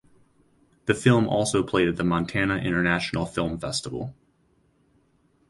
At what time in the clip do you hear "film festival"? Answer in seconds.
3.27-4.15